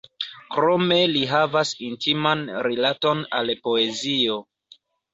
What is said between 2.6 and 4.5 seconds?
rilaton al poezio.